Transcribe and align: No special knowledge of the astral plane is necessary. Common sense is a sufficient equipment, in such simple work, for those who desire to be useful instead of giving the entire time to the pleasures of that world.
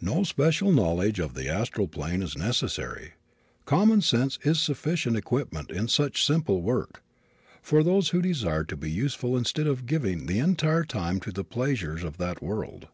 No 0.00 0.22
special 0.22 0.70
knowledge 0.70 1.18
of 1.18 1.34
the 1.34 1.48
astral 1.48 1.88
plane 1.88 2.22
is 2.22 2.38
necessary. 2.38 3.14
Common 3.64 4.00
sense 4.00 4.38
is 4.42 4.58
a 4.58 4.60
sufficient 4.60 5.16
equipment, 5.16 5.72
in 5.72 5.88
such 5.88 6.24
simple 6.24 6.62
work, 6.62 7.02
for 7.62 7.82
those 7.82 8.10
who 8.10 8.22
desire 8.22 8.62
to 8.62 8.76
be 8.76 8.92
useful 8.92 9.36
instead 9.36 9.66
of 9.66 9.84
giving 9.86 10.26
the 10.26 10.38
entire 10.38 10.84
time 10.84 11.18
to 11.18 11.32
the 11.32 11.42
pleasures 11.42 12.04
of 12.04 12.16
that 12.18 12.40
world. 12.40 12.86